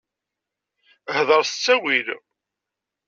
Hḍeṛ 1.15 1.41
s 1.45 1.51
ttawil! 1.53 2.07